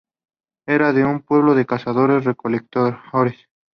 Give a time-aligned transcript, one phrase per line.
[0.65, 3.35] Era un pueblo de cazadores-recolectores.